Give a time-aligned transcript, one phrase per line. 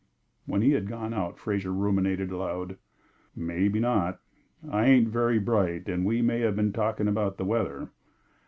[0.47, 2.77] When he had gone out, Fraser ruminated aloud:
[3.35, 4.19] "Maybe not!
[4.67, 7.89] I ain't very bright, and we may have been talking about the weather.